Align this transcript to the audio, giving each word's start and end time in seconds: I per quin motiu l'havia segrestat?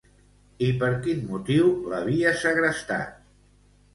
I 0.67 0.69
per 0.83 0.87
quin 1.07 1.19
motiu 1.33 1.69
l'havia 1.91 2.33
segrestat? 2.45 3.15